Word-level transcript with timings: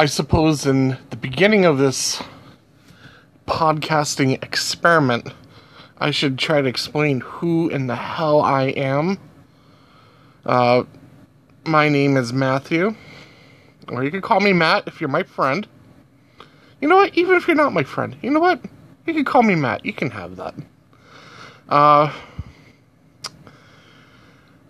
I 0.00 0.06
suppose 0.06 0.64
in 0.64 0.96
the 1.10 1.16
beginning 1.16 1.64
of 1.64 1.78
this 1.78 2.22
podcasting 3.48 4.40
experiment, 4.44 5.26
I 5.98 6.12
should 6.12 6.38
try 6.38 6.62
to 6.62 6.68
explain 6.68 7.18
who 7.18 7.68
in 7.68 7.88
the 7.88 7.96
hell 7.96 8.40
I 8.40 8.66
am. 8.66 9.18
Uh, 10.46 10.84
my 11.66 11.88
name 11.88 12.16
is 12.16 12.32
Matthew, 12.32 12.94
or 13.88 14.04
you 14.04 14.12
can 14.12 14.20
call 14.20 14.38
me 14.38 14.52
Matt 14.52 14.84
if 14.86 15.00
you're 15.00 15.10
my 15.10 15.24
friend. 15.24 15.66
You 16.80 16.86
know 16.86 16.94
what? 16.94 17.18
Even 17.18 17.34
if 17.34 17.48
you're 17.48 17.56
not 17.56 17.72
my 17.72 17.82
friend, 17.82 18.16
you 18.22 18.30
know 18.30 18.38
what? 18.38 18.64
You 19.04 19.14
can 19.14 19.24
call 19.24 19.42
me 19.42 19.56
Matt. 19.56 19.84
You 19.84 19.92
can 19.92 20.10
have 20.12 20.36
that. 20.36 20.54
Uh, 21.68 22.12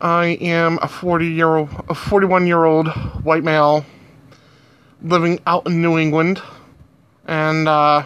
I 0.01 0.39
am 0.41 0.79
a 0.81 0.89
40 0.89 1.27
year 1.27 1.55
old, 1.55 1.69
a 1.91 1.95
41 1.95 2.47
year 2.47 2.65
old 2.65 2.89
white 3.25 3.45
male 3.45 3.85
living 5.03 5.41
out 5.47 5.67
in 5.67 5.81
New 5.81 5.99
England, 5.99 6.43
and 7.27 7.69
uh, 7.69 8.05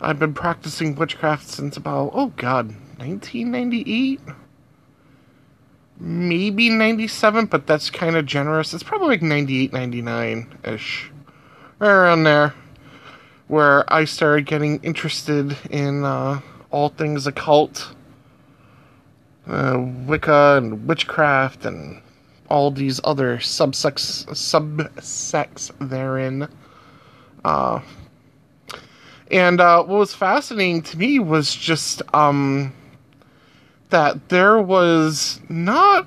I've 0.00 0.18
been 0.18 0.34
practicing 0.34 0.94
witchcraft 0.94 1.48
since 1.48 1.76
about 1.76 2.12
oh 2.14 2.28
god, 2.36 2.68
1998, 2.98 4.20
maybe 5.98 6.70
97, 6.70 7.46
but 7.46 7.66
that's 7.66 7.90
kind 7.90 8.16
of 8.16 8.26
generous. 8.26 8.72
It's 8.74 8.82
probably 8.82 9.08
like 9.08 9.22
98, 9.22 9.72
99 9.72 10.58
ish, 10.64 11.10
right 11.78 11.90
around 11.90 12.24
there, 12.24 12.54
where 13.48 13.92
I 13.92 14.04
started 14.04 14.46
getting 14.46 14.80
interested 14.82 15.56
in 15.70 16.04
uh, 16.04 16.40
all 16.70 16.90
things 16.90 17.26
occult. 17.26 17.94
Uh, 19.46 19.78
Wicca 20.06 20.58
and 20.58 20.86
witchcraft 20.86 21.64
and 21.64 22.02
all 22.48 22.70
these 22.70 23.00
other 23.04 23.38
subsects 23.38 24.26
subsects 24.26 25.70
therein. 25.88 26.48
Uh, 27.44 27.80
and 29.30 29.60
uh, 29.60 29.82
what 29.82 29.98
was 29.98 30.14
fascinating 30.14 30.82
to 30.82 30.98
me 30.98 31.18
was 31.18 31.54
just 31.54 32.02
um, 32.14 32.72
that 33.90 34.28
there 34.28 34.58
was 34.58 35.40
not 35.48 36.06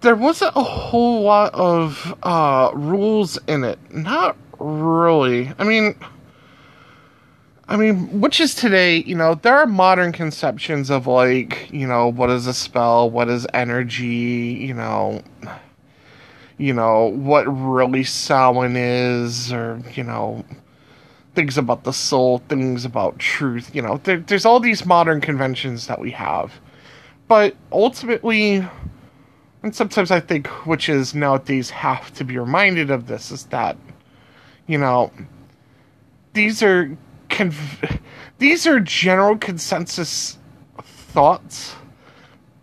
there 0.00 0.16
wasn't 0.16 0.52
a 0.56 0.62
whole 0.62 1.22
lot 1.22 1.54
of 1.54 2.16
uh, 2.22 2.70
rules 2.74 3.38
in 3.46 3.64
it. 3.64 3.78
Not 3.90 4.36
really. 4.58 5.52
I 5.58 5.64
mean, 5.64 5.96
I 7.72 7.76
mean, 7.78 8.20
witches 8.20 8.54
today, 8.54 8.98
you 8.98 9.14
know, 9.14 9.34
there 9.34 9.56
are 9.56 9.66
modern 9.66 10.12
conceptions 10.12 10.90
of 10.90 11.06
like, 11.06 11.72
you 11.72 11.86
know, 11.86 12.08
what 12.08 12.28
is 12.28 12.46
a 12.46 12.52
spell, 12.52 13.08
what 13.08 13.30
is 13.30 13.46
energy, 13.54 14.58
you 14.60 14.74
know, 14.74 15.22
you 16.58 16.74
know, 16.74 17.06
what 17.06 17.44
really 17.44 18.04
Samhain 18.04 18.76
is, 18.76 19.50
or, 19.54 19.80
you 19.94 20.04
know, 20.04 20.44
things 21.34 21.56
about 21.56 21.84
the 21.84 21.94
soul, 21.94 22.42
things 22.50 22.84
about 22.84 23.18
truth, 23.18 23.74
you 23.74 23.80
know, 23.80 23.98
there, 24.04 24.18
there's 24.18 24.44
all 24.44 24.60
these 24.60 24.84
modern 24.84 25.22
conventions 25.22 25.86
that 25.86 25.98
we 25.98 26.10
have. 26.10 26.52
But 27.26 27.56
ultimately, 27.72 28.68
and 29.62 29.74
sometimes 29.74 30.10
I 30.10 30.20
think 30.20 30.66
witches 30.66 31.14
nowadays 31.14 31.70
have 31.70 32.12
to 32.16 32.24
be 32.24 32.36
reminded 32.36 32.90
of 32.90 33.06
this, 33.06 33.30
is 33.30 33.46
that, 33.46 33.78
you 34.66 34.76
know, 34.76 35.10
these 36.34 36.62
are 36.62 36.94
conv- 37.32 38.00
these 38.38 38.66
are 38.66 38.78
general 38.78 39.36
consensus 39.36 40.38
thoughts, 40.82 41.74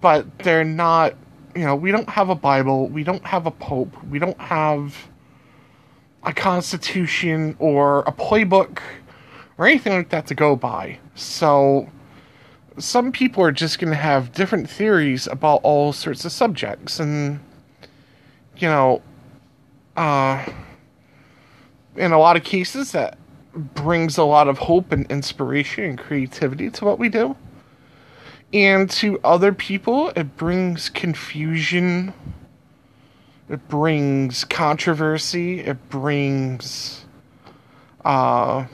but 0.02 0.40
they're 0.40 0.64
not. 0.64 1.16
You 1.56 1.66
know, 1.66 1.76
we 1.76 1.92
don't 1.92 2.10
have 2.10 2.30
a 2.30 2.36
Bible, 2.36 2.88
we 2.88 3.04
don't 3.04 3.26
have 3.26 3.46
a 3.46 3.52
pope, 3.52 3.94
we 4.06 4.20
don't 4.20 4.40
have 4.40 4.96
a 6.24 6.32
constitution 6.32 7.56
or 7.60 8.02
a 8.02 8.12
playbook 8.12 8.80
or 9.58 9.66
anything 9.66 9.94
like 9.94 10.10
that 10.10 10.28
to 10.28 10.36
go 10.36 10.56
by. 10.56 11.00
So 11.16 11.90
some 12.78 13.12
people 13.12 13.44
are 13.44 13.52
just 13.52 13.80
going 13.80 13.92
to 13.92 13.98
have 13.98 14.32
different 14.32 14.70
theories 14.70 15.28
about 15.28 15.60
all 15.64 15.92
sorts 15.92 16.24
of 16.24 16.32
subjects 16.32 17.00
and 17.00 17.40
you 18.58 18.68
know 18.68 19.02
uh 19.98 20.46
in 21.96 22.12
a 22.12 22.20
lot 22.20 22.38
of 22.38 22.44
cases 22.44 22.94
that 22.94 23.18
brings 23.60 24.18
a 24.18 24.24
lot 24.24 24.48
of 24.48 24.58
hope 24.58 24.92
and 24.92 25.10
inspiration 25.12 25.84
and 25.84 26.00
creativity 26.00 26.70
to 26.72 26.86
what 26.86 27.00
we 27.00 27.10
do. 27.10 27.36
And 28.52 28.90
to 28.92 29.20
other 29.24 29.54
people, 29.54 30.10
it 30.16 30.36
brings 30.36 30.90
confusion, 30.90 32.14
it 33.48 33.68
brings 33.68 34.44
controversy, 34.44 35.60
it 35.60 35.90
brings 35.90 37.06
uh, 38.04 38.66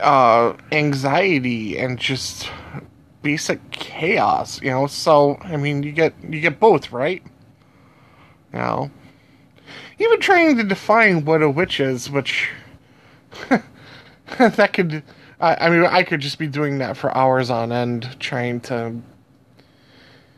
uh, 0.00 0.54
anxiety 0.70 1.78
and 1.78 1.98
just 1.98 2.48
basic 3.20 3.70
chaos, 3.70 4.62
you 4.62 4.70
know. 4.70 4.86
So, 4.86 5.36
I 5.42 5.58
mean, 5.58 5.82
you 5.82 5.92
get 5.92 6.14
you 6.22 6.40
get 6.40 6.58
both, 6.58 6.90
right? 6.90 7.22
You 8.52 8.58
know 8.58 8.90
even 9.98 10.20
trying 10.20 10.56
to 10.56 10.64
define 10.64 11.24
what 11.24 11.42
a 11.42 11.50
witch 11.50 11.80
is, 11.80 12.10
which 12.10 12.48
that 14.38 14.72
could. 14.72 15.02
I, 15.40 15.66
I, 15.66 15.70
mean, 15.70 15.84
I 15.84 16.02
could 16.02 16.20
just 16.20 16.38
be 16.38 16.46
doing 16.46 16.78
that 16.78 16.96
for 16.96 17.16
hours 17.16 17.50
on 17.50 17.72
end, 17.72 18.16
trying 18.20 18.60
to. 18.62 18.94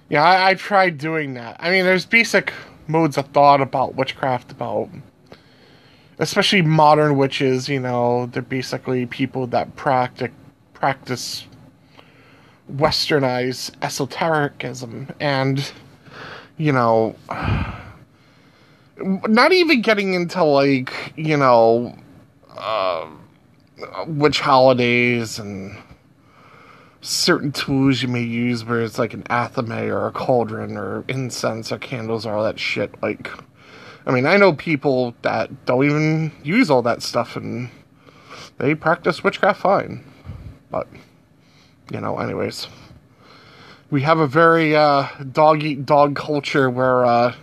Yeah, 0.09 0.23
I, 0.23 0.51
I 0.51 0.55
tried 0.55 0.99
doing 0.99 1.35
that. 1.35 1.57
I 1.59 1.71
mean, 1.71 1.85
there's 1.85 2.07
basic 2.07 2.53
modes 2.87 3.17
of 3.17 3.27
thought 3.29 3.61
about 3.61 3.95
witchcraft, 3.95 4.53
about 4.53 4.91
especially 6.19 6.63
modern 6.63 7.17
witches. 7.17 7.69
You 7.69 7.81
know, 7.81 8.27
they're 8.27 8.43
basically 8.43 9.07
people 9.07 9.47
that 9.49 9.77
practice 9.77 10.31
practice 10.73 11.47
westernized 12.73 13.73
esotericism, 13.83 15.09
and 15.21 15.73
you 16.57 16.73
know 16.73 17.17
not 18.99 19.53
even 19.53 19.83
getting 19.83 20.15
into 20.15 20.43
like 20.45 21.13
you 21.17 21.37
know 21.37 21.97
uh, 22.57 23.07
which 24.07 24.41
holidays 24.41 25.39
and 25.39 25.77
certain 27.01 27.53
tools 27.53 28.03
you 28.03 28.09
may 28.09 28.23
use 28.23 28.65
where 28.65 28.81
it's 28.81 28.99
like 28.99 29.13
an 29.13 29.23
athame 29.25 29.89
or 29.89 30.07
a 30.07 30.13
cauldron 30.13 30.77
or 30.77 31.05
incense 31.09 31.71
or 31.71 31.79
candles 31.79 32.25
or 32.25 32.35
all 32.35 32.45
that 32.45 32.59
shit 32.59 32.95
like 33.03 33.29
i 34.07 34.13
mean 34.13 34.25
i 34.25 34.37
know 34.37 34.53
people 34.55 35.15
that 35.23 35.67
don't 35.67 35.85
even 35.85 36.33
use 36.43 36.71
all 36.71 36.81
that 36.83 37.03
stuff 37.03 37.37
and 37.37 37.69
they 38.59 38.75
practice 38.75 39.23
witchcraft 39.23 39.61
fine 39.61 40.03
but 40.71 40.89
you 41.93 42.01
know 42.01 42.19
anyways. 42.19 42.69
We 43.91 44.03
have 44.03 44.19
a 44.19 44.27
very 44.27 44.75
uh, 44.75 45.09
dog 45.33 45.63
eat 45.63 45.87
dog 45.87 46.17
culture 46.17 46.71
where 46.71 47.05
uh, 47.05 47.35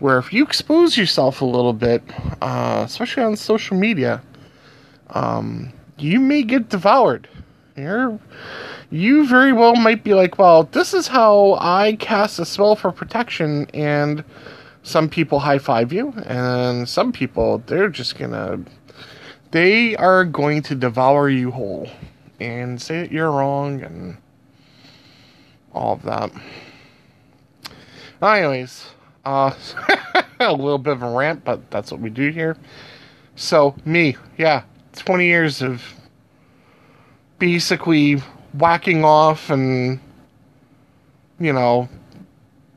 where 0.00 0.18
if 0.18 0.32
you 0.32 0.42
expose 0.42 0.96
yourself 0.96 1.40
a 1.40 1.44
little 1.44 1.72
bit, 1.72 2.02
uh, 2.42 2.82
especially 2.84 3.22
on 3.22 3.36
social 3.36 3.76
media, 3.76 4.22
um, 5.10 5.72
you 5.98 6.18
may 6.18 6.42
get 6.42 6.70
devoured. 6.70 7.28
You're, 7.76 8.18
you 8.90 9.26
very 9.26 9.52
well 9.52 9.76
might 9.76 10.02
be 10.02 10.14
like, 10.14 10.38
well, 10.38 10.64
this 10.64 10.92
is 10.94 11.06
how 11.06 11.56
I 11.60 11.96
cast 12.00 12.38
a 12.38 12.44
spell 12.44 12.76
for 12.76 12.90
protection, 12.90 13.66
and 13.72 14.24
some 14.82 15.08
people 15.08 15.38
high 15.38 15.58
five 15.58 15.92
you, 15.92 16.12
and 16.26 16.88
some 16.88 17.12
people, 17.12 17.62
they're 17.66 17.88
just 17.88 18.18
gonna, 18.18 18.60
they 19.50 19.94
are 19.96 20.24
going 20.24 20.62
to 20.62 20.74
devour 20.74 21.28
you 21.28 21.50
whole 21.50 21.88
and 22.40 22.80
say 22.80 23.02
that 23.02 23.12
you're 23.12 23.30
wrong 23.30 23.82
and 23.82 24.16
all 25.72 25.92
of 25.94 26.02
that. 26.02 26.32
Anyways, 28.22 28.86
uh, 29.24 29.54
a 30.40 30.52
little 30.52 30.78
bit 30.78 30.92
of 30.92 31.02
a 31.02 31.10
rant, 31.10 31.44
but 31.44 31.70
that's 31.70 31.90
what 31.92 32.00
we 32.00 32.10
do 32.10 32.30
here. 32.30 32.56
So, 33.36 33.74
me, 33.84 34.16
yeah, 34.38 34.62
20 34.96 35.26
years 35.26 35.62
of 35.62 35.82
basically 37.38 38.22
whacking 38.52 39.04
off 39.04 39.50
and, 39.50 40.00
you 41.38 41.52
know, 41.52 41.88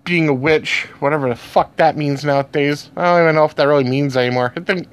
being 0.04 0.28
a 0.28 0.34
witch, 0.34 0.88
whatever 1.00 1.30
the 1.30 1.36
fuck 1.36 1.75
that 1.78 1.98
means 1.98 2.24
nowadays. 2.24 2.92
I 2.96 3.04
don't 3.04 3.24
even 3.24 3.36
know 3.36 3.46
if 3.46 3.56
that 3.56 3.68
really 3.68 3.84
means 3.84 4.18
anymore. 4.18 4.54
I 4.56 4.62
think, 4.62 4.88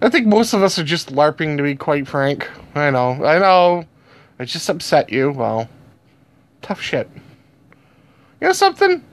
I 0.00 0.08
think 0.08 0.26
most 0.26 0.54
of 0.54 0.62
us 0.62 0.78
are 0.78 0.84
just 0.84 1.12
LARPing, 1.12 1.56
to 1.56 1.62
be 1.62 1.74
quite 1.74 2.08
frank. 2.08 2.48
I 2.74 2.90
know, 2.90 3.24
I 3.24 3.38
know. 3.38 3.84
It 4.38 4.46
just 4.46 4.68
upset 4.68 5.10
you. 5.10 5.32
Well, 5.32 5.68
tough 6.62 6.80
shit. 6.80 7.10
You 8.40 8.46
know 8.46 8.52
something? 8.52 9.04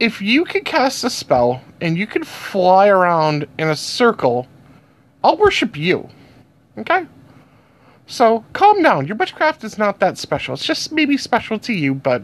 If 0.00 0.20
you 0.20 0.44
could 0.44 0.64
cast 0.64 1.04
a 1.04 1.10
spell 1.10 1.62
and 1.80 1.96
you 1.96 2.06
could 2.06 2.26
fly 2.26 2.88
around 2.88 3.46
in 3.58 3.68
a 3.68 3.76
circle, 3.76 4.46
I'll 5.22 5.36
worship 5.36 5.76
you. 5.76 6.08
Okay? 6.78 7.06
So 8.06 8.44
calm 8.52 8.82
down. 8.82 9.06
Your 9.06 9.16
witchcraft 9.16 9.64
is 9.64 9.78
not 9.78 10.00
that 10.00 10.18
special. 10.18 10.54
It's 10.54 10.64
just 10.64 10.92
maybe 10.92 11.16
special 11.16 11.58
to 11.60 11.72
you, 11.72 11.94
but 11.94 12.22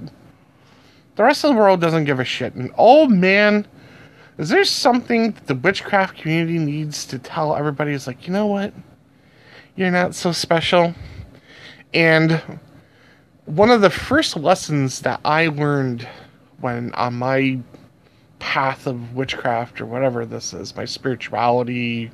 The 1.20 1.25
rest 1.25 1.44
of 1.44 1.50
the 1.50 1.56
world 1.56 1.82
doesn't 1.82 2.05
give 2.05 2.19
a 2.19 2.25
shit. 2.25 2.55
And 2.55 2.72
oh 2.78 3.06
man, 3.06 3.67
is 4.38 4.49
there 4.49 4.64
something 4.64 5.32
that 5.32 5.46
the 5.49 5.55
witchcraft 5.55 6.17
community 6.17 6.58
needs 6.58 7.05
to 7.06 7.19
tell 7.19 7.55
everybody? 7.55 7.93
Is 7.93 8.06
like, 8.06 8.26
you 8.26 8.32
know 8.32 8.46
what? 8.46 8.72
You're 9.76 9.90
not 9.90 10.14
so 10.14 10.32
special. 10.32 10.94
And 11.93 12.40
one 13.44 13.70
of 13.70 13.82
the 13.82 13.90
first 13.90 14.34
lessons 14.37 15.00
that 15.00 15.20
I 15.25 15.49
learned 15.49 16.08
when 16.61 16.93
on 16.95 17.15
my 17.15 17.59
path 18.39 18.87
of 18.87 19.15
witchcraft 19.15 19.81
or 19.81 19.87
whatever 19.87 20.25
this 20.27 20.53
is, 20.53 20.75
my 20.75 20.85
spirituality, 20.85 22.11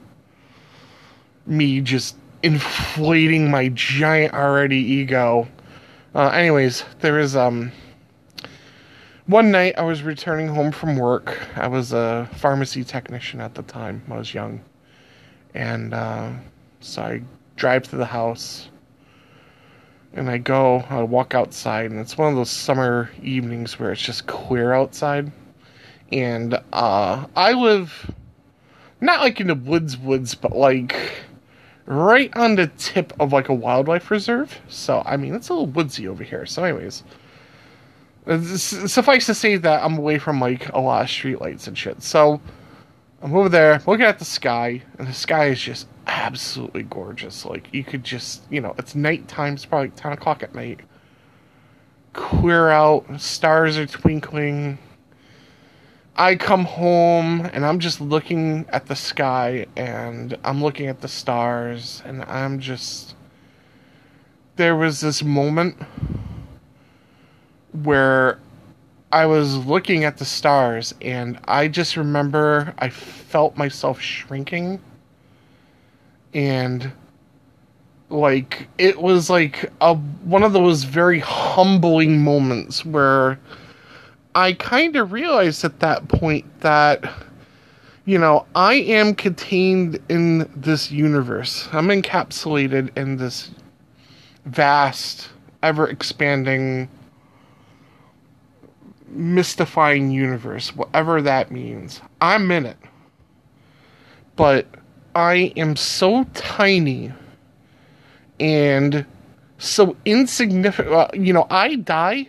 me 1.47 1.81
just 1.81 2.17
inflating 2.43 3.51
my 3.51 3.69
giant 3.71 4.35
already 4.35 4.77
ego. 4.77 5.49
Uh, 6.15 6.29
anyways, 6.29 6.85
there 7.01 7.19
is 7.19 7.37
um 7.37 7.73
one 9.27 9.51
night 9.51 9.75
I 9.77 9.83
was 9.83 10.03
returning 10.03 10.47
home 10.49 10.71
from 10.71 10.97
work. 10.97 11.39
I 11.57 11.67
was 11.67 11.93
a 11.93 12.29
pharmacy 12.37 12.85
technician 12.85 13.41
at 13.41 13.55
the 13.55 13.63
time. 13.63 14.03
I 14.11 14.17
was 14.17 14.33
young, 14.33 14.61
and 15.55 15.93
uh, 15.93 16.31
so 16.81 17.03
I 17.03 17.23
drive 17.57 17.85
to 17.91 17.97
the 17.97 18.05
house 18.05 18.69
and 20.17 20.31
I 20.31 20.39
go, 20.39 20.79
I 20.89 21.03
walk 21.03 21.35
outside, 21.35 21.91
and 21.91 22.01
it's 22.01 22.17
one 22.17 22.31
of 22.31 22.37
those 22.37 22.51
summer 22.51 23.11
evenings 23.23 23.79
where 23.79 23.93
it's 23.93 24.01
just 24.01 24.27
clear 24.27 24.73
outside. 24.73 25.31
And 26.11 26.59
uh, 26.73 27.27
I 27.37 27.53
live 27.53 28.11
not 29.01 29.21
like 29.21 29.41
in 29.41 29.49
the 29.49 29.55
woods, 29.55 29.99
woods, 29.99 30.35
but 30.35 30.57
like 30.57 30.97
right 31.85 32.35
on 32.35 32.57
the 32.57 32.69
tip 32.79 33.13
of 33.21 33.33
like 33.33 33.51
a 33.51 33.55
wildlife 33.55 34.11
reserve. 34.11 34.59
So 34.69 35.03
I 35.05 35.19
mean, 35.19 35.35
it's 35.35 35.51
a 35.51 35.53
little 35.53 35.67
woodsy 35.67 36.09
over 36.09 36.25
here. 36.25 36.47
So, 36.47 36.65
anyways, 36.65 37.05
suffice 38.57 39.27
to 39.27 39.35
say 39.35 39.57
that 39.57 39.85
I'm 39.85 39.99
away 39.99 40.19
from 40.19 40.41
like 40.41 40.73
a 40.73 40.81
lot 40.81 41.03
of 41.03 41.09
streetlights 41.09 41.69
and 41.69 41.77
shit. 41.77 42.03
So 42.03 42.41
I'm 43.21 43.35
over 43.35 43.51
there 43.51 43.83
looking 43.87 44.07
at 44.07 44.19
the 44.19 44.25
sky, 44.25 44.83
and 44.99 45.07
the 45.07 45.13
sky 45.13 45.49
is 45.49 45.61
just 45.61 45.89
absolutely 46.17 46.83
gorgeous. 46.83 47.45
Like 47.45 47.69
you 47.73 47.85
could 47.85 48.03
just, 48.03 48.43
you 48.51 48.61
know, 48.61 48.75
it's 48.79 48.95
nighttime. 48.95 49.55
It's 49.55 49.67
probably 49.67 49.91
ten 49.91 50.13
o'clock 50.13 50.43
at 50.43 50.55
night. 50.55 50.81
Clear 52.15 52.71
out, 52.71 53.21
stars 53.21 53.77
are 53.77 53.87
twinkling. 53.87 54.79
I 56.17 56.35
come 56.37 56.65
home 56.65 57.43
and 57.53 57.67
I'm 57.67 57.79
just 57.79 58.01
looking 58.01 58.65
at 58.71 58.87
the 58.87 58.97
sky 58.97 59.67
and 59.77 60.37
I'm 60.43 60.63
looking 60.63 60.87
at 60.87 61.03
the 61.03 61.09
stars 61.09 62.03
and 62.05 62.25
I'm 62.25 62.59
just. 62.59 63.15
There 64.57 64.75
was 64.75 65.03
this 65.03 65.23
moment 65.23 65.77
where 67.83 68.41
I 69.13 69.27
was 69.27 69.67
looking 69.67 70.05
at 70.05 70.17
the 70.17 70.25
stars 70.25 70.95
and 71.03 71.39
I 71.45 71.69
just 71.69 71.95
remember 71.99 72.73
I 72.79 72.89
felt 72.89 73.59
myself 73.59 74.01
shrinking 74.01 74.81
and 76.37 76.93
like 78.11 78.69
it 78.79 79.01
was 79.01 79.29
like 79.31 79.73
a 79.81 79.95
one 79.95 80.43
of 80.43 80.53
those 80.53 80.85
very 80.85 81.19
humbling 81.19 82.23
moments 82.23 82.85
where 82.85 83.41
I 84.35 84.53
kind 84.53 84.95
of 84.97 85.13
realized 85.13 85.65
at 85.65 85.81
that 85.81 86.07
point 86.09 86.61
that 86.61 87.11
you 88.05 88.19
know, 88.19 88.47
I 88.55 88.75
am 88.75 89.17
contained 89.17 89.99
in 90.09 90.49
this 90.55 90.93
universe. 90.93 91.69
I'm 91.73 91.89
encapsulated 91.89 92.97
in 92.97 93.17
this 93.17 93.51
vast, 94.45 95.29
ever 95.65 95.89
expanding, 95.89 96.89
mystifying 99.09 100.13
universe, 100.13 100.77
whatever 100.77 101.21
that 101.23 101.51
means. 101.51 102.01
I'm 102.21 102.53
in 102.53 102.67
it. 102.67 102.77
But 104.37 104.69
I 105.17 105.51
am 105.57 105.77
so 105.77 106.25
tiny 106.35 107.11
and 108.39 109.07
so 109.57 109.97
insignificant. 110.05 111.15
You 111.15 111.33
know, 111.33 111.47
I 111.49 111.77
die, 111.77 112.29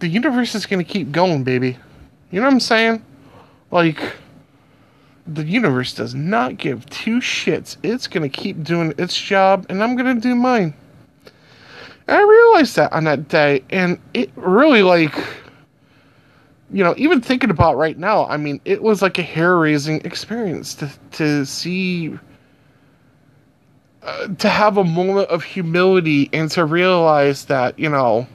the 0.00 0.08
universe 0.08 0.56
is 0.56 0.66
going 0.66 0.84
to 0.84 0.92
keep 0.92 1.12
going, 1.12 1.44
baby. 1.44 1.78
You 2.32 2.40
know 2.40 2.46
what 2.46 2.54
I'm 2.54 2.58
saying? 2.58 3.04
Like, 3.70 4.16
the 5.28 5.44
universe 5.44 5.94
does 5.94 6.12
not 6.12 6.56
give 6.56 6.90
two 6.90 7.20
shits. 7.20 7.76
It's 7.84 8.08
going 8.08 8.28
to 8.28 8.36
keep 8.36 8.64
doing 8.64 8.92
its 8.98 9.16
job, 9.16 9.66
and 9.68 9.80
I'm 9.80 9.94
going 9.94 10.12
to 10.12 10.20
do 10.20 10.34
mine. 10.34 10.74
And 12.08 12.16
I 12.16 12.20
realized 12.20 12.74
that 12.74 12.92
on 12.92 13.04
that 13.04 13.28
day, 13.28 13.62
and 13.70 14.00
it 14.12 14.32
really, 14.34 14.82
like, 14.82 15.14
you 16.72 16.82
know, 16.82 16.94
even 16.96 17.20
thinking 17.20 17.50
about 17.50 17.76
right 17.76 17.96
now, 17.96 18.26
I 18.26 18.36
mean, 18.36 18.60
it 18.64 18.82
was 18.82 19.02
like 19.02 19.18
a 19.18 19.22
hair 19.22 19.56
raising 19.56 20.00
experience 20.04 20.74
to 20.76 20.90
to 21.12 21.46
see, 21.46 22.18
uh, 24.02 24.28
to 24.28 24.48
have 24.48 24.76
a 24.76 24.84
moment 24.84 25.28
of 25.30 25.44
humility 25.44 26.28
and 26.32 26.50
to 26.52 26.64
realize 26.64 27.44
that 27.46 27.78
you 27.78 27.88
know, 27.88 28.26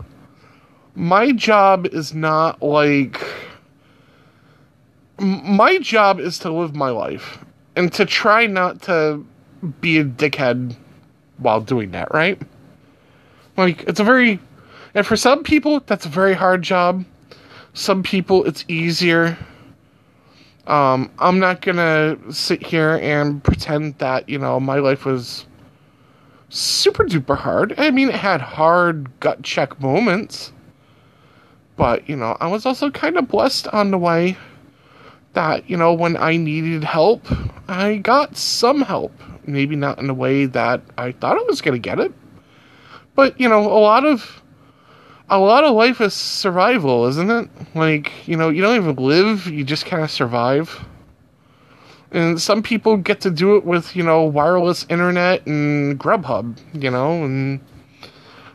my 0.95 1.31
job 1.31 1.87
is 1.87 2.13
not 2.13 2.61
like. 2.61 3.21
My 5.19 5.77
job 5.77 6.19
is 6.19 6.39
to 6.39 6.51
live 6.51 6.73
my 6.75 6.89
life 6.89 7.37
and 7.75 7.93
to 7.93 8.05
try 8.05 8.47
not 8.47 8.81
to 8.83 9.23
be 9.79 9.99
a 9.99 10.03
dickhead 10.03 10.75
while 11.37 11.61
doing 11.61 11.91
that, 11.91 12.11
right? 12.11 12.41
Like, 13.55 13.83
it's 13.83 13.99
a 13.99 14.03
very. 14.03 14.39
And 14.95 15.05
for 15.05 15.15
some 15.15 15.43
people, 15.43 15.81
that's 15.85 16.07
a 16.07 16.09
very 16.09 16.33
hard 16.33 16.63
job 16.63 17.05
some 17.73 18.03
people 18.03 18.45
it's 18.45 18.65
easier. 18.67 19.37
Um, 20.67 21.11
I'm 21.19 21.39
not 21.39 21.61
gonna 21.61 22.17
sit 22.31 22.65
here 22.65 22.99
and 23.01 23.43
pretend 23.43 23.97
that, 23.97 24.29
you 24.29 24.37
know, 24.37 24.59
my 24.59 24.77
life 24.77 25.05
was 25.05 25.45
super 26.49 27.05
duper 27.05 27.37
hard. 27.37 27.73
I 27.77 27.91
mean, 27.91 28.09
it 28.09 28.15
had 28.15 28.41
hard 28.41 29.09
gut 29.19 29.41
check 29.41 29.79
moments. 29.81 30.51
But, 31.77 32.07
you 32.07 32.15
know, 32.15 32.37
I 32.39 32.47
was 32.47 32.65
also 32.65 32.91
kind 32.91 33.17
of 33.17 33.27
blessed 33.27 33.67
on 33.69 33.89
the 33.89 33.97
way 33.97 34.37
that, 35.33 35.69
you 35.69 35.77
know, 35.77 35.93
when 35.93 36.17
I 36.17 36.35
needed 36.35 36.83
help, 36.83 37.25
I 37.67 37.97
got 37.97 38.37
some 38.37 38.81
help. 38.81 39.13
Maybe 39.47 39.75
not 39.75 39.97
in 39.97 40.07
the 40.07 40.13
way 40.13 40.45
that 40.45 40.81
I 40.97 41.13
thought 41.13 41.37
I 41.37 41.43
was 41.43 41.61
going 41.61 41.73
to 41.73 41.79
get 41.79 41.99
it. 41.99 42.11
But, 43.15 43.39
you 43.39 43.49
know, 43.49 43.61
a 43.61 43.79
lot 43.79 44.05
of 44.05 44.40
a 45.31 45.39
lot 45.39 45.63
of 45.63 45.73
life 45.73 46.01
is 46.01 46.13
survival, 46.13 47.07
isn't 47.07 47.31
it? 47.31 47.49
Like, 47.73 48.11
you 48.27 48.35
know, 48.35 48.49
you 48.49 48.61
don't 48.61 48.75
even 48.75 48.95
live, 48.97 49.47
you 49.47 49.63
just 49.63 49.85
kind 49.85 50.03
of 50.03 50.11
survive. 50.11 50.85
And 52.11 52.39
some 52.39 52.61
people 52.61 52.97
get 52.97 53.21
to 53.21 53.31
do 53.31 53.55
it 53.55 53.63
with, 53.63 53.95
you 53.95 54.03
know, 54.03 54.23
wireless 54.23 54.85
internet 54.89 55.47
and 55.47 55.97
Grubhub, 55.97 56.57
you 56.73 56.91
know, 56.91 57.23
and 57.23 57.61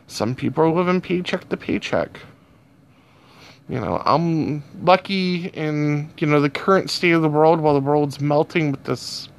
some 0.05 0.35
people 0.35 0.63
are 0.63 0.69
living 0.69 1.01
paycheck 1.01 1.49
to 1.49 1.57
paycheck. 1.57 2.19
You 3.67 3.79
know, 3.81 4.03
I'm 4.05 4.63
lucky 4.83 5.47
in, 5.47 6.11
you 6.19 6.27
know, 6.27 6.39
the 6.39 6.49
current 6.49 6.91
state 6.91 7.11
of 7.11 7.23
the 7.23 7.29
world 7.29 7.59
while 7.59 7.73
the 7.73 7.79
world's 7.79 8.21
melting 8.21 8.71
with 8.71 8.83
this 8.83 9.29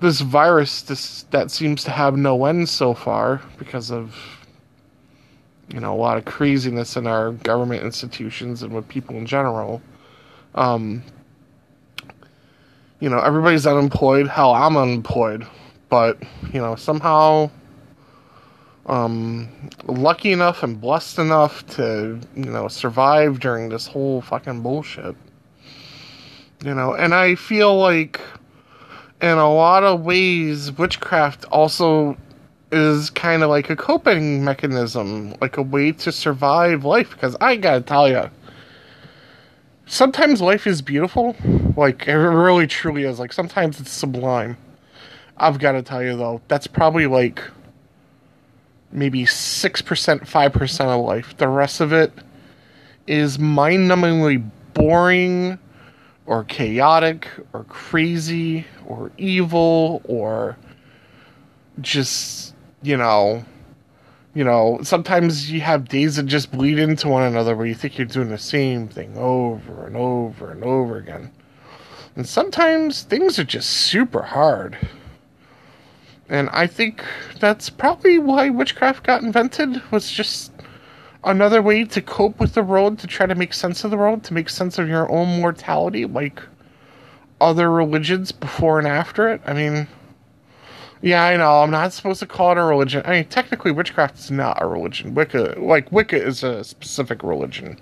this 0.00 0.20
virus 0.20 0.82
this 0.82 1.24
that 1.30 1.50
seems 1.50 1.82
to 1.82 1.90
have 1.90 2.16
no 2.16 2.44
end 2.44 2.68
so 2.68 2.94
far 2.94 3.42
because 3.58 3.90
of 3.90 4.37
you 5.68 5.80
know 5.80 5.94
a 5.94 5.96
lot 5.96 6.16
of 6.16 6.24
craziness 6.24 6.96
in 6.96 7.06
our 7.06 7.32
government 7.32 7.82
institutions 7.82 8.62
and 8.62 8.72
with 8.72 8.88
people 8.88 9.16
in 9.16 9.26
general. 9.26 9.82
Um, 10.54 11.02
you 13.00 13.08
know, 13.08 13.20
everybody's 13.20 13.66
unemployed. 13.66 14.26
Hell, 14.26 14.52
I'm 14.52 14.76
unemployed, 14.76 15.46
but 15.88 16.22
you 16.52 16.60
know 16.60 16.76
somehow. 16.76 17.50
Um, 18.86 19.50
lucky 19.84 20.32
enough 20.32 20.62
and 20.62 20.80
blessed 20.80 21.18
enough 21.18 21.66
to, 21.76 22.18
you 22.34 22.46
know, 22.46 22.68
survive 22.68 23.38
during 23.38 23.68
this 23.68 23.86
whole 23.86 24.22
fucking 24.22 24.62
bullshit. 24.62 25.14
You 26.64 26.74
know, 26.74 26.94
and 26.94 27.14
I 27.14 27.34
feel 27.34 27.78
like 27.78 28.18
in 29.20 29.36
a 29.36 29.52
lot 29.52 29.84
of 29.84 30.04
ways, 30.04 30.72
witchcraft 30.72 31.44
also 31.46 32.16
is 32.70 33.10
kind 33.10 33.42
of 33.42 33.50
like 33.50 33.70
a 33.70 33.76
coping 33.76 34.44
mechanism, 34.44 35.34
like 35.40 35.56
a 35.56 35.62
way 35.62 35.92
to 35.92 36.12
survive 36.12 36.84
life. 36.84 37.10
Because 37.10 37.36
I 37.40 37.56
gotta 37.56 37.80
tell 37.80 38.08
you, 38.08 38.30
sometimes 39.86 40.40
life 40.40 40.66
is 40.66 40.82
beautiful. 40.82 41.36
Like, 41.76 42.08
it 42.08 42.14
really 42.14 42.66
truly 42.66 43.04
is. 43.04 43.18
Like, 43.18 43.32
sometimes 43.32 43.80
it's 43.80 43.90
sublime. 43.90 44.56
I've 45.36 45.58
gotta 45.58 45.82
tell 45.82 46.02
you, 46.02 46.16
though, 46.16 46.40
that's 46.48 46.66
probably 46.66 47.06
like 47.06 47.42
maybe 48.90 49.24
6%, 49.24 50.20
5% 50.26 50.80
of 50.80 51.04
life. 51.04 51.36
The 51.36 51.48
rest 51.48 51.80
of 51.80 51.92
it 51.92 52.12
is 53.06 53.38
mind 53.38 53.90
numbingly 53.90 54.48
boring 54.74 55.58
or 56.26 56.44
chaotic 56.44 57.28
or 57.52 57.64
crazy 57.64 58.66
or 58.86 59.10
evil 59.16 60.02
or 60.04 60.56
just 61.80 62.47
you 62.82 62.96
know, 62.96 63.44
You 64.38 64.44
know, 64.44 64.78
sometimes 64.82 65.50
you 65.50 65.62
have 65.62 65.88
days 65.88 66.14
that 66.14 66.26
just 66.26 66.52
bleed 66.52 66.78
into 66.78 67.08
one 67.08 67.24
another 67.24 67.56
where 67.56 67.66
you 67.66 67.74
think 67.74 67.98
you're 67.98 68.06
doing 68.06 68.28
the 68.28 68.38
same 68.38 68.86
thing 68.86 69.16
over 69.16 69.84
and 69.84 69.96
over 69.96 70.52
and 70.52 70.62
over 70.62 70.96
again. 70.96 71.32
And 72.14 72.24
sometimes 72.24 73.02
things 73.02 73.38
are 73.40 73.44
just 73.44 73.68
super 73.68 74.22
hard. 74.22 74.78
And 76.28 76.50
I 76.50 76.68
think 76.68 77.02
that's 77.40 77.68
probably 77.68 78.18
why 78.18 78.48
witchcraft 78.50 79.04
got 79.04 79.22
invented 79.22 79.82
was 79.90 80.08
just 80.08 80.52
another 81.24 81.60
way 81.60 81.84
to 81.86 82.00
cope 82.00 82.38
with 82.38 82.54
the 82.54 82.62
world, 82.62 83.00
to 83.00 83.08
try 83.08 83.26
to 83.26 83.34
make 83.34 83.54
sense 83.54 83.82
of 83.82 83.90
the 83.90 83.96
world, 83.96 84.22
to 84.22 84.34
make 84.34 84.50
sense 84.50 84.78
of 84.78 84.88
your 84.88 85.10
own 85.10 85.40
mortality, 85.40 86.04
like 86.04 86.42
other 87.40 87.72
religions 87.72 88.30
before 88.30 88.78
and 88.78 88.86
after 88.86 89.28
it. 89.28 89.40
I 89.46 89.52
mean, 89.52 89.88
yeah, 91.00 91.24
I 91.24 91.36
know. 91.36 91.62
I'm 91.62 91.70
not 91.70 91.92
supposed 91.92 92.20
to 92.20 92.26
call 92.26 92.52
it 92.52 92.58
a 92.58 92.62
religion. 92.62 93.02
I 93.04 93.12
mean, 93.12 93.24
technically, 93.26 93.70
witchcraft 93.70 94.18
is 94.18 94.30
not 94.30 94.60
a 94.60 94.66
religion. 94.66 95.14
Wicca, 95.14 95.54
like 95.58 95.90
Wicca, 95.92 96.20
is 96.20 96.42
a 96.42 96.64
specific 96.64 97.22
religion. 97.22 97.78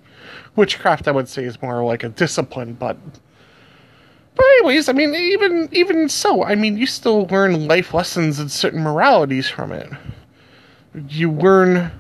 Witchcraft, 0.55 1.09
I 1.09 1.13
would 1.13 1.29
say, 1.29 1.45
is 1.45 1.61
more 1.63 1.83
like 1.83 2.05
a 2.05 2.11
discipline. 2.11 2.75
But, 2.75 2.99
but 4.35 4.45
anyways, 4.59 4.91
I 4.91 4.93
mean, 4.93 5.15
even 5.15 5.69
even 5.73 6.09
so, 6.11 6.45
I 6.45 6.55
mean, 6.57 6.77
you 6.77 6.87
still 6.87 7.27
learn 7.27 7.67
life 7.67 7.95
lessons 7.95 8.39
and 8.39 8.51
certain 8.51 8.83
moralities 8.83 9.49
from 9.49 9.73
it. 9.73 9.91
You 11.09 11.33
learn, 11.33 11.91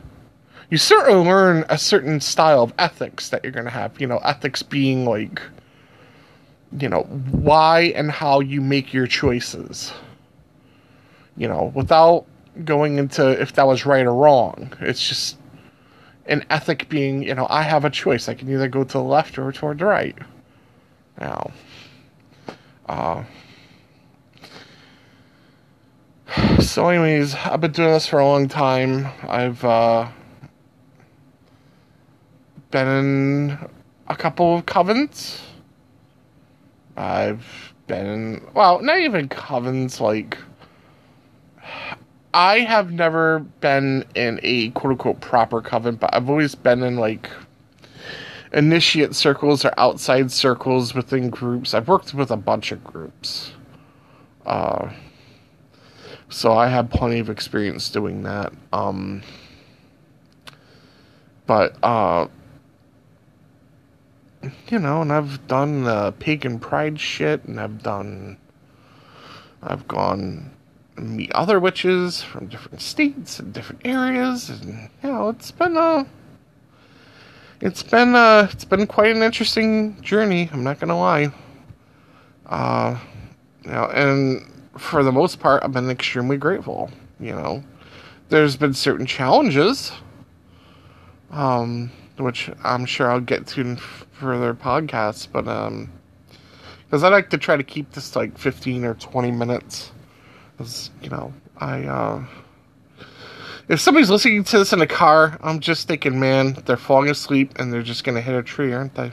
you 0.70 0.76
certainly 0.76 1.26
learn 1.26 1.64
a 1.70 1.78
certain 1.78 2.20
style 2.20 2.62
of 2.62 2.74
ethics 2.78 3.30
that 3.30 3.42
you're 3.42 3.52
going 3.52 3.64
to 3.64 3.70
have. 3.70 3.98
You 3.98 4.06
know, 4.06 4.18
ethics 4.18 4.62
being 4.62 5.06
like, 5.06 5.40
you 6.78 6.90
know, 6.90 7.04
why 7.30 7.92
and 7.96 8.10
how 8.10 8.40
you 8.40 8.60
make 8.60 8.92
your 8.92 9.06
choices 9.06 9.94
you 11.36 11.48
know, 11.48 11.72
without 11.74 12.26
going 12.64 12.98
into 12.98 13.28
if 13.40 13.52
that 13.54 13.66
was 13.66 13.84
right 13.84 14.06
or 14.06 14.14
wrong. 14.14 14.72
It's 14.80 15.06
just 15.06 15.36
an 16.26 16.44
ethic 16.50 16.88
being, 16.88 17.22
you 17.22 17.34
know, 17.34 17.46
I 17.48 17.62
have 17.62 17.84
a 17.84 17.90
choice. 17.90 18.28
I 18.28 18.34
can 18.34 18.50
either 18.50 18.68
go 18.68 18.84
to 18.84 18.92
the 18.92 19.02
left 19.02 19.38
or 19.38 19.52
toward 19.52 19.78
the 19.78 19.86
right. 19.86 20.16
Now, 21.20 21.50
uh, 22.86 23.24
so 26.60 26.88
anyways, 26.88 27.34
I've 27.34 27.60
been 27.60 27.72
doing 27.72 27.92
this 27.92 28.06
for 28.06 28.18
a 28.18 28.24
long 28.24 28.48
time. 28.48 29.08
I've 29.22 29.64
uh, 29.64 30.08
been 32.70 32.88
in 32.88 33.58
a 34.08 34.16
couple 34.16 34.56
of 34.56 34.66
covens. 34.66 35.40
I've 36.96 37.74
been 37.86 38.46
well, 38.54 38.80
not 38.80 38.98
even 39.00 39.28
covens, 39.28 40.00
like 40.00 40.38
I 42.34 42.60
have 42.60 42.92
never 42.92 43.40
been 43.60 44.04
in 44.14 44.40
a 44.42 44.70
quote 44.70 44.92
unquote 44.92 45.20
proper 45.20 45.62
coven, 45.62 45.96
but 45.96 46.14
I've 46.14 46.28
always 46.28 46.54
been 46.54 46.82
in 46.82 46.96
like 46.96 47.30
initiate 48.52 49.14
circles 49.14 49.64
or 49.64 49.72
outside 49.78 50.30
circles 50.30 50.94
within 50.94 51.30
groups. 51.30 51.74
I've 51.74 51.88
worked 51.88 52.14
with 52.14 52.30
a 52.30 52.36
bunch 52.36 52.72
of 52.72 52.84
groups. 52.84 53.52
Uh, 54.44 54.92
so 56.28 56.52
I 56.52 56.68
have 56.68 56.90
plenty 56.90 57.20
of 57.20 57.30
experience 57.30 57.88
doing 57.88 58.22
that. 58.24 58.52
Um, 58.72 59.22
but, 61.46 61.76
uh, 61.82 62.26
you 64.68 64.78
know, 64.78 65.02
and 65.02 65.12
I've 65.12 65.46
done 65.46 65.84
the 65.84 66.12
pagan 66.18 66.58
pride 66.58 66.98
shit, 67.00 67.44
and 67.44 67.60
I've 67.60 67.82
done, 67.82 68.36
I've 69.62 69.86
gone 69.86 70.50
meet 70.98 71.30
other 71.32 71.60
witches 71.60 72.22
from 72.22 72.46
different 72.46 72.80
states 72.80 73.38
and 73.38 73.52
different 73.52 73.82
areas, 73.84 74.50
and 74.50 74.90
you 75.02 75.10
know, 75.10 75.28
it's 75.28 75.50
been 75.50 75.76
a, 75.76 76.06
it's 77.60 77.82
been 77.82 78.14
uh, 78.14 78.48
it's 78.50 78.64
been 78.64 78.86
quite 78.86 79.14
an 79.14 79.22
interesting 79.22 80.00
journey. 80.02 80.48
I'm 80.52 80.64
not 80.64 80.80
gonna 80.80 80.98
lie. 80.98 81.32
Uh, 82.46 82.98
you 83.64 83.70
know, 83.70 83.86
and 83.86 84.46
for 84.78 85.02
the 85.02 85.12
most 85.12 85.40
part, 85.40 85.62
I've 85.62 85.72
been 85.72 85.90
extremely 85.90 86.36
grateful. 86.36 86.90
You 87.18 87.32
know, 87.32 87.64
there's 88.28 88.56
been 88.56 88.74
certain 88.74 89.06
challenges, 89.06 89.92
um, 91.30 91.90
which 92.18 92.50
I'm 92.62 92.86
sure 92.86 93.10
I'll 93.10 93.20
get 93.20 93.46
to 93.48 93.60
in 93.60 93.76
further 93.76 94.54
podcasts, 94.54 95.26
but 95.30 95.48
um, 95.48 95.90
because 96.84 97.02
I 97.02 97.08
like 97.08 97.30
to 97.30 97.38
try 97.38 97.56
to 97.56 97.64
keep 97.64 97.92
this 97.92 98.14
like 98.14 98.38
15 98.38 98.84
or 98.84 98.94
20 98.94 99.32
minutes 99.32 99.90
you 101.02 101.10
know, 101.10 101.32
I, 101.58 101.84
uh, 101.84 102.24
if 103.68 103.80
somebody's 103.80 104.10
listening 104.10 104.44
to 104.44 104.58
this 104.58 104.72
in 104.72 104.80
a 104.80 104.86
car, 104.86 105.38
I'm 105.42 105.60
just 105.60 105.88
thinking, 105.88 106.20
man, 106.20 106.54
they're 106.66 106.76
falling 106.76 107.10
asleep 107.10 107.58
and 107.58 107.72
they're 107.72 107.82
just 107.82 108.04
gonna 108.04 108.20
hit 108.20 108.34
a 108.34 108.42
tree, 108.42 108.72
aren't 108.72 108.94
they? 108.94 109.12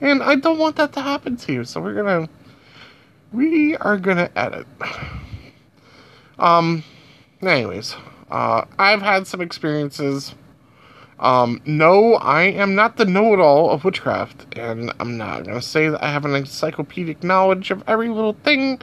And 0.00 0.22
I 0.22 0.34
don't 0.34 0.58
want 0.58 0.76
that 0.76 0.92
to 0.94 1.00
happen 1.00 1.36
to 1.36 1.52
you, 1.52 1.64
so 1.64 1.80
we're 1.80 1.94
gonna, 1.94 2.28
we 3.32 3.76
are 3.76 3.96
gonna 3.98 4.30
edit. 4.34 4.66
Um, 6.38 6.82
anyways, 7.40 7.94
uh, 8.30 8.64
I've 8.78 9.02
had 9.02 9.26
some 9.28 9.40
experiences. 9.40 10.34
Um, 11.20 11.60
no, 11.64 12.14
I 12.14 12.42
am 12.42 12.74
not 12.74 12.96
the 12.96 13.04
know 13.04 13.32
it 13.32 13.38
all 13.38 13.70
of 13.70 13.84
witchcraft, 13.84 14.58
and 14.58 14.92
I'm 14.98 15.16
not 15.16 15.44
gonna 15.44 15.62
say 15.62 15.88
that 15.88 16.02
I 16.02 16.10
have 16.10 16.24
an 16.24 16.34
encyclopedic 16.34 17.22
knowledge 17.22 17.70
of 17.70 17.84
every 17.86 18.08
little 18.08 18.32
thing 18.32 18.80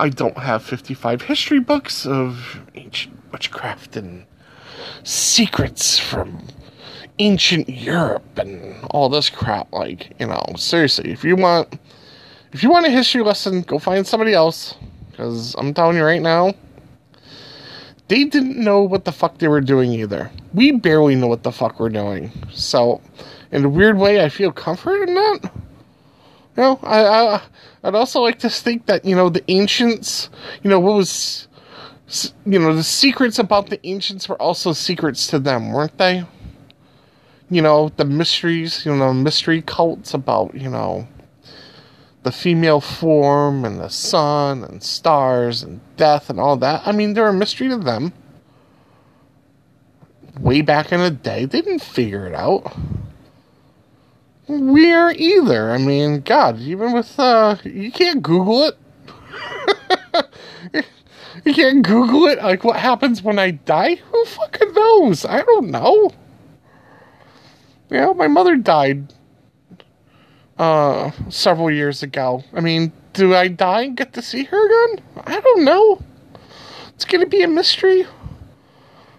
I 0.00 0.08
don't 0.08 0.38
have 0.38 0.62
55 0.62 1.20
history 1.20 1.60
books 1.60 2.06
of 2.06 2.62
ancient 2.74 3.18
witchcraft 3.32 3.96
and 3.96 4.24
secrets 5.04 5.98
from 5.98 6.42
ancient 7.18 7.68
Europe 7.68 8.38
and 8.38 8.82
all 8.92 9.10
this 9.10 9.28
crap. 9.28 9.70
Like, 9.74 10.14
you 10.18 10.26
know, 10.26 10.42
seriously, 10.56 11.10
if 11.10 11.22
you 11.22 11.36
want, 11.36 11.78
if 12.52 12.62
you 12.62 12.70
want 12.70 12.86
a 12.86 12.90
history 12.90 13.22
lesson, 13.22 13.60
go 13.60 13.78
find 13.78 14.06
somebody 14.06 14.32
else. 14.32 14.74
Because 15.10 15.54
I'm 15.58 15.74
telling 15.74 15.98
you 15.98 16.04
right 16.04 16.22
now, 16.22 16.54
they 18.08 18.24
didn't 18.24 18.56
know 18.56 18.80
what 18.80 19.04
the 19.04 19.12
fuck 19.12 19.36
they 19.36 19.48
were 19.48 19.60
doing 19.60 19.92
either. 19.92 20.30
We 20.54 20.72
barely 20.72 21.14
know 21.14 21.26
what 21.26 21.42
the 21.42 21.52
fuck 21.52 21.78
we're 21.78 21.90
doing. 21.90 22.32
So, 22.54 23.02
in 23.52 23.66
a 23.66 23.68
weird 23.68 23.98
way, 23.98 24.24
I 24.24 24.30
feel 24.30 24.50
comfort 24.50 25.02
in 25.02 25.12
that. 25.12 25.50
Know, 26.56 26.78
I, 26.82 27.04
I 27.04 27.42
I'd 27.82 27.94
also 27.94 28.20
like 28.20 28.38
to 28.40 28.50
think 28.50 28.86
that, 28.86 29.04
you 29.04 29.14
know, 29.14 29.28
the 29.28 29.48
ancients, 29.50 30.28
you 30.62 30.68
know, 30.70 30.80
what 30.80 30.96
was, 30.96 31.48
you 32.44 32.58
know, 32.58 32.74
the 32.74 32.82
secrets 32.82 33.38
about 33.38 33.70
the 33.70 33.84
ancients 33.86 34.28
were 34.28 34.40
also 34.40 34.72
secrets 34.72 35.26
to 35.28 35.38
them, 35.38 35.72
weren't 35.72 35.96
they? 35.96 36.24
You 37.48 37.62
know, 37.62 37.90
the 37.96 38.04
mysteries, 38.04 38.84
you 38.84 38.94
know, 38.94 39.14
mystery 39.14 39.62
cults 39.62 40.12
about, 40.12 40.54
you 40.54 40.68
know, 40.68 41.08
the 42.22 42.32
female 42.32 42.80
form 42.80 43.64
and 43.64 43.80
the 43.80 43.88
sun 43.88 44.62
and 44.62 44.82
stars 44.82 45.62
and 45.62 45.80
death 45.96 46.28
and 46.28 46.38
all 46.38 46.56
that. 46.58 46.82
I 46.86 46.92
mean, 46.92 47.14
they're 47.14 47.28
a 47.28 47.32
mystery 47.32 47.68
to 47.68 47.78
them. 47.78 48.12
Way 50.38 50.60
back 50.60 50.92
in 50.92 51.00
the 51.00 51.10
day, 51.10 51.44
they 51.44 51.60
didn't 51.60 51.82
figure 51.82 52.26
it 52.26 52.34
out 52.34 52.76
we're 54.50 55.10
either. 55.12 55.70
I 55.70 55.78
mean, 55.78 56.20
God, 56.20 56.58
even 56.58 56.92
with 56.92 57.18
uh, 57.18 57.56
you 57.64 57.92
can't 57.92 58.22
Google 58.22 58.64
it. 58.64 58.78
you 61.44 61.54
can't 61.54 61.84
Google 61.84 62.26
it. 62.26 62.38
Like, 62.38 62.64
what 62.64 62.76
happens 62.76 63.22
when 63.22 63.38
I 63.38 63.52
die? 63.52 63.96
Who 63.96 64.24
fucking 64.24 64.72
knows? 64.72 65.24
I 65.24 65.42
don't 65.42 65.70
know. 65.70 66.10
Know, 67.90 68.14
my 68.14 68.28
mother 68.28 68.56
died 68.56 69.12
uh 70.58 71.10
several 71.28 71.70
years 71.70 72.02
ago. 72.02 72.44
I 72.52 72.60
mean, 72.60 72.92
do 73.14 73.34
I 73.34 73.48
die 73.48 73.82
and 73.82 73.96
get 73.96 74.12
to 74.14 74.22
see 74.22 74.44
her 74.44 74.66
again? 74.66 75.04
I 75.26 75.40
don't 75.40 75.64
know. 75.64 76.02
It's 76.94 77.04
gonna 77.04 77.26
be 77.26 77.42
a 77.42 77.48
mystery. 77.48 78.06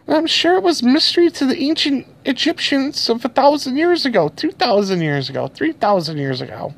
I'm 0.08 0.27
sure 0.27 0.55
it 0.55 0.63
was 0.63 0.84
mystery 0.84 1.29
to 1.31 1.46
the 1.46 1.58
ancient 1.58 2.08
Egyptians 2.25 3.10
of 3.10 3.24
a 3.24 3.29
thousand 3.29 3.77
years 3.77 4.05
ago, 4.05 4.29
two 4.29 4.51
thousand 4.51 5.01
years 5.01 5.29
ago, 5.29 5.48
three 5.48 5.72
thousand 5.72 6.17
years 6.17 6.41
ago. 6.41 6.74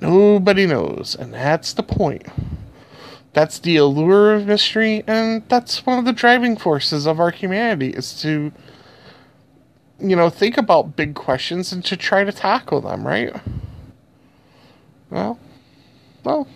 Nobody 0.00 0.66
knows, 0.66 1.14
and 1.14 1.32
that's 1.32 1.72
the 1.72 1.82
point. 1.82 2.26
That's 3.32 3.58
the 3.58 3.76
allure 3.76 4.34
of 4.34 4.46
mystery, 4.46 5.04
and 5.06 5.48
that's 5.48 5.86
one 5.86 5.98
of 5.98 6.04
the 6.04 6.12
driving 6.12 6.56
forces 6.56 7.06
of 7.06 7.20
our 7.20 7.30
humanity 7.30 7.90
is 7.90 8.20
to, 8.22 8.50
you 10.00 10.16
know, 10.16 10.30
think 10.30 10.56
about 10.56 10.96
big 10.96 11.14
questions 11.14 11.72
and 11.72 11.84
to 11.84 11.96
try 11.96 12.24
to 12.24 12.32
tackle 12.32 12.80
them, 12.80 13.06
right? 13.06 13.34
Well, 15.10 15.38
well. 16.24 16.48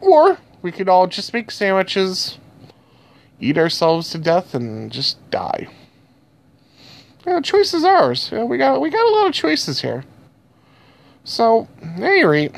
Or 0.00 0.38
we 0.60 0.72
could 0.72 0.88
all 0.88 1.06
just 1.06 1.32
make 1.32 1.50
sandwiches 1.50 2.38
eat 3.42 3.58
ourselves 3.58 4.10
to 4.10 4.18
death 4.18 4.54
and 4.54 4.90
just 4.90 5.18
die. 5.30 5.68
Yeah, 7.26 7.36
the 7.36 7.42
choice 7.42 7.74
is 7.74 7.84
ours. 7.84 8.30
Yeah, 8.32 8.44
we 8.44 8.58
got 8.58 8.80
we 8.80 8.90
got 8.90 9.06
a 9.06 9.14
lot 9.14 9.26
of 9.28 9.34
choices 9.34 9.80
here. 9.82 10.04
So, 11.24 11.68
at 11.82 12.02
any 12.02 12.24
rate, 12.24 12.54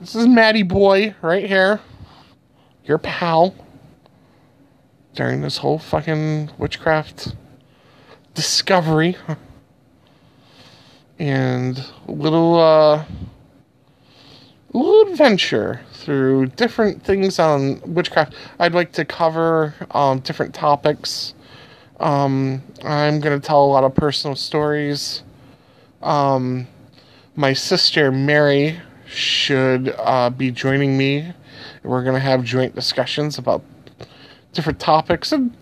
this 0.00 0.14
is 0.14 0.26
Maddie 0.26 0.62
Boy 0.62 1.14
right 1.22 1.46
here, 1.46 1.80
your 2.84 2.98
pal. 2.98 3.54
during 5.14 5.40
this 5.40 5.58
whole 5.58 5.78
fucking 5.78 6.50
witchcraft 6.58 7.34
discovery 8.34 9.16
and 11.18 11.84
little 12.08 12.58
uh 12.60 13.04
little 14.74 15.12
adventure 15.12 15.80
through 15.92 16.46
different 16.46 17.02
things 17.02 17.38
on 17.38 17.80
witchcraft. 17.86 18.34
I'd 18.58 18.74
like 18.74 18.92
to 18.92 19.04
cover 19.04 19.74
um, 19.92 20.18
different 20.20 20.54
topics. 20.54 21.34
Um, 22.00 22.62
I'm 22.82 23.20
going 23.20 23.40
to 23.40 23.46
tell 23.46 23.64
a 23.64 23.66
lot 23.66 23.84
of 23.84 23.94
personal 23.94 24.34
stories. 24.34 25.22
Um, 26.02 26.66
my 27.36 27.52
sister 27.52 28.10
Mary 28.10 28.80
should 29.06 29.94
uh, 29.98 30.30
be 30.30 30.50
joining 30.50 30.98
me. 30.98 31.32
We're 31.84 32.02
going 32.02 32.14
to 32.14 32.20
have 32.20 32.42
joint 32.42 32.74
discussions 32.74 33.38
about 33.38 33.62
different 34.52 34.80
topics 34.80 35.32
and 35.32 35.56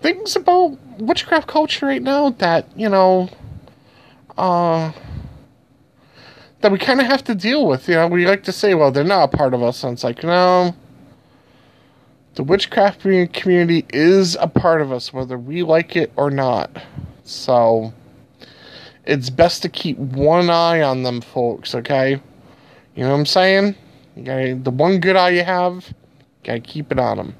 things 0.00 0.36
about 0.36 0.78
witchcraft 0.98 1.48
culture 1.48 1.86
right 1.86 2.02
now 2.02 2.30
that, 2.30 2.68
you 2.76 2.88
know, 2.88 3.30
uh, 4.36 4.92
that 6.60 6.72
we 6.72 6.78
kind 6.78 7.00
of 7.00 7.06
have 7.06 7.24
to 7.24 7.34
deal 7.34 7.66
with. 7.66 7.88
You 7.88 7.94
know, 7.94 8.08
we 8.08 8.26
like 8.26 8.42
to 8.44 8.52
say, 8.52 8.74
well, 8.74 8.90
they're 8.90 9.04
not 9.04 9.32
a 9.32 9.36
part 9.36 9.54
of 9.54 9.62
us. 9.62 9.84
And 9.84 9.92
it's 9.92 10.04
like, 10.04 10.22
no, 10.22 10.74
the 12.34 12.42
witchcraft 12.42 13.00
community 13.00 13.86
is 13.90 14.36
a 14.40 14.48
part 14.48 14.80
of 14.80 14.92
us, 14.92 15.12
whether 15.12 15.38
we 15.38 15.62
like 15.62 15.96
it 15.96 16.12
or 16.16 16.30
not. 16.30 16.70
So 17.24 17.92
it's 19.04 19.30
best 19.30 19.62
to 19.62 19.68
keep 19.68 19.98
one 19.98 20.50
eye 20.50 20.82
on 20.82 21.02
them 21.02 21.20
folks, 21.20 21.74
okay? 21.74 22.20
You 22.94 23.02
know 23.04 23.10
what 23.10 23.18
I'm 23.18 23.26
saying? 23.26 23.74
You 24.16 24.22
gotta, 24.22 24.54
the 24.54 24.70
one 24.70 25.00
good 25.00 25.16
eye 25.16 25.30
you 25.30 25.44
have, 25.44 25.92
gotta 26.44 26.60
keep 26.60 26.92
it 26.92 26.98
on 26.98 27.16
them. 27.16 27.34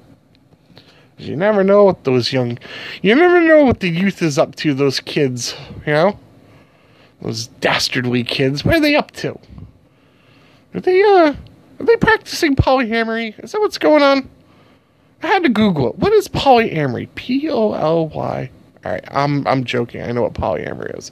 You 1.17 1.35
never 1.35 1.63
know 1.63 1.83
what 1.83 2.05
those 2.05 2.31
young, 2.31 2.57
you 3.01 3.13
never 3.13 3.41
know 3.41 3.65
what 3.65 3.81
the 3.81 3.89
youth 3.89 4.21
is 4.21 4.37
up 4.37 4.55
to, 4.57 4.73
those 4.73 4.99
kids, 5.01 5.53
you 5.85 5.93
know? 5.93 6.19
Those 7.21 7.47
dastardly 7.47 8.23
kids. 8.23 8.63
What 8.63 8.75
are 8.75 8.79
they 8.79 8.95
up 8.95 9.11
to? 9.11 9.37
Are 10.73 10.79
they 10.79 11.01
uh 11.01 11.33
are 11.79 11.85
they 11.85 11.95
practicing 11.97 12.55
polyamory? 12.55 13.37
Is 13.43 13.51
that 13.51 13.61
what's 13.61 13.77
going 13.77 14.03
on? 14.03 14.29
I 15.21 15.27
had 15.27 15.43
to 15.43 15.49
Google 15.49 15.89
it. 15.89 15.97
What 15.97 16.13
is 16.13 16.27
polyamory? 16.27 17.09
P 17.15 17.49
O 17.49 17.73
L 17.73 18.07
Y. 18.07 18.49
Alright, 18.85 19.03
I'm 19.11 19.45
I'm 19.47 19.63
joking. 19.63 20.01
I 20.01 20.11
know 20.11 20.21
what 20.21 20.33
polyamory 20.33 20.97
is. 20.97 21.11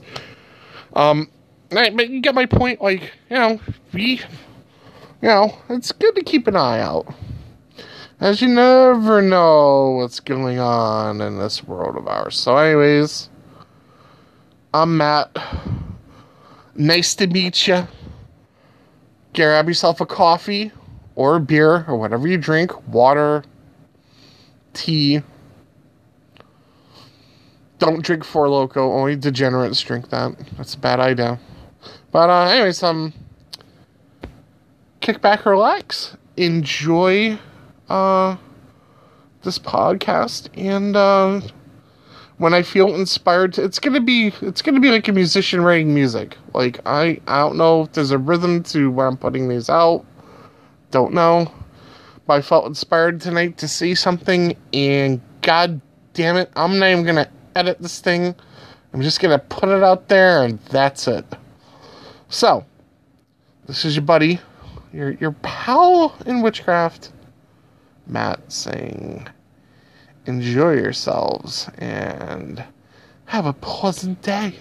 Um 0.94 1.30
but 1.70 2.08
you 2.08 2.20
get 2.20 2.34
my 2.34 2.46
point, 2.46 2.80
like, 2.80 3.12
you 3.28 3.36
know, 3.36 3.60
we 3.92 4.20
you 5.20 5.28
know, 5.28 5.58
it's 5.68 5.92
good 5.92 6.14
to 6.14 6.22
keep 6.22 6.46
an 6.46 6.56
eye 6.56 6.80
out. 6.80 7.12
As 8.20 8.40
you 8.40 8.48
never 8.48 9.22
know 9.22 9.90
what's 9.90 10.20
going 10.20 10.58
on 10.58 11.20
in 11.20 11.38
this 11.38 11.62
world 11.62 11.96
of 11.96 12.08
ours. 12.08 12.36
So 12.36 12.56
anyways, 12.56 13.28
I'm 14.74 14.96
Matt. 14.96 15.36
Nice 16.78 17.16
to 17.16 17.26
meet 17.26 17.66
you. 17.66 17.88
Grab 19.34 19.66
yourself 19.66 20.00
a 20.00 20.06
coffee 20.06 20.70
or 21.16 21.34
a 21.34 21.40
beer 21.40 21.84
or 21.88 21.96
whatever 21.96 22.28
you 22.28 22.38
drink, 22.38 22.86
water, 22.86 23.42
tea. 24.74 25.20
Don't 27.80 28.04
drink 28.04 28.22
Four 28.22 28.48
Loco. 28.48 28.92
Only 28.92 29.16
degenerates 29.16 29.80
drink 29.80 30.10
that. 30.10 30.36
That's 30.56 30.74
a 30.74 30.78
bad 30.78 31.00
idea. 31.00 31.40
But 32.12 32.30
uh, 32.30 32.44
anyways, 32.44 32.80
um, 32.84 33.12
kick 35.00 35.20
back, 35.20 35.46
relax, 35.46 36.16
enjoy 36.36 37.40
uh 37.88 38.36
this 39.42 39.58
podcast, 39.58 40.48
and 40.56 40.94
uh 40.94 41.40
when 42.38 42.54
I 42.54 42.62
feel 42.62 42.94
inspired 42.94 43.52
to, 43.54 43.64
it's 43.64 43.78
gonna 43.78 44.00
be 44.00 44.32
it's 44.40 44.62
gonna 44.62 44.80
be 44.80 44.90
like 44.90 45.08
a 45.08 45.12
musician 45.12 45.62
writing 45.62 45.92
music. 45.92 46.36
Like 46.54 46.80
I 46.86 47.20
I 47.26 47.38
don't 47.40 47.56
know 47.56 47.82
if 47.82 47.92
there's 47.92 48.12
a 48.12 48.18
rhythm 48.18 48.62
to 48.64 48.90
where 48.90 49.06
I'm 49.06 49.16
putting 49.16 49.48
these 49.48 49.68
out. 49.68 50.04
Don't 50.90 51.12
know. 51.12 51.52
But 52.26 52.34
I 52.34 52.42
felt 52.42 52.66
inspired 52.66 53.20
tonight 53.20 53.58
to 53.58 53.68
see 53.68 53.94
something 53.94 54.56
and 54.72 55.20
god 55.42 55.80
damn 56.14 56.36
it, 56.36 56.50
I'm 56.56 56.78
not 56.78 56.90
even 56.90 57.04
gonna 57.04 57.30
edit 57.56 57.80
this 57.80 58.00
thing. 58.00 58.34
I'm 58.92 59.02
just 59.02 59.20
gonna 59.20 59.38
put 59.38 59.68
it 59.68 59.82
out 59.82 60.08
there 60.08 60.44
and 60.44 60.60
that's 60.60 61.08
it. 61.08 61.24
So 62.28 62.64
this 63.66 63.84
is 63.84 63.96
your 63.96 64.04
buddy, 64.04 64.38
your 64.92 65.10
your 65.12 65.32
pal 65.32 66.14
in 66.24 66.42
witchcraft, 66.42 67.10
Matt 68.06 68.52
saying 68.52 69.26
enjoy 70.28 70.74
yourselves 70.74 71.70
and 71.78 72.62
have 73.24 73.46
a 73.46 73.52
pleasant 73.54 74.20
day. 74.22 74.54